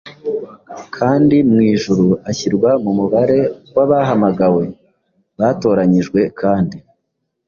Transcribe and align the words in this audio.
kandi 0.95 1.35
mu 1.49 1.59
ijuru 1.73 2.05
ashyirwa 2.29 2.69
mu 2.83 2.91
mubare 2.97 3.39
w’ 3.75 3.79
“abahamagawe, 3.85 4.63
batoranyijwe 5.39 6.19
kandi 6.39 6.77